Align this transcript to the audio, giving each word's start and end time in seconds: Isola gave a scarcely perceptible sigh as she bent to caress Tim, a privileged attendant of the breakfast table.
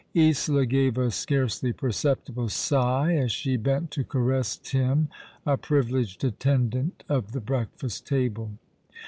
Isola 0.17 0.65
gave 0.65 0.97
a 0.97 1.11
scarcely 1.11 1.71
perceptible 1.73 2.49
sigh 2.49 3.13
as 3.13 3.31
she 3.31 3.55
bent 3.55 3.91
to 3.91 4.03
caress 4.03 4.57
Tim, 4.57 5.09
a 5.45 5.57
privileged 5.57 6.23
attendant 6.23 7.03
of 7.07 7.33
the 7.33 7.39
breakfast 7.39 8.07
table. 8.07 8.53